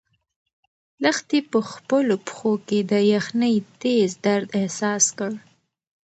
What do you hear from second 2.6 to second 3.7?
کې د یخنۍ